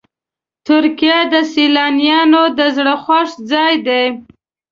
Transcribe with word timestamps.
ترکیه 0.67 1.19
د 1.33 1.35
سیلانیانو 1.53 2.43
د 2.57 2.59
زړه 2.77 2.95
خوښ 3.03 3.29
ځای 3.51 3.73
دی. 3.87 4.03